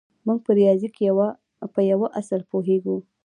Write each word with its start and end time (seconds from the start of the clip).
موږ 0.25 0.39
په 0.45 0.51
ریاضي 0.59 0.89
کې 0.95 1.05
په 1.73 1.81
یوه 1.91 2.07
اصل 2.19 2.41
پوهېږو 2.51 2.97